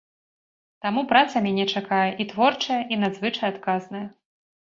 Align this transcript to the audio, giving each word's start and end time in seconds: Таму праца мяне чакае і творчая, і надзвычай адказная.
Таму 0.83 1.01
праца 1.11 1.41
мяне 1.47 1.65
чакае 1.75 2.09
і 2.25 2.27
творчая, 2.33 2.79
і 2.95 2.99
надзвычай 3.05 3.47
адказная. 3.53 4.05